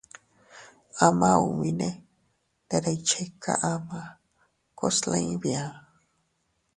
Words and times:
Ama 1.05 1.29
ubine 1.49 1.89
ndere 2.63 2.91
iychika 2.97 3.51
ama 3.73 3.99
kuslin 4.77 5.29
biaa. 5.41 5.73